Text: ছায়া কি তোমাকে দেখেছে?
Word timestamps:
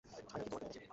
ছায়া 0.05 0.43
কি 0.43 0.49
তোমাকে 0.49 0.65
দেখেছে? 0.65 0.79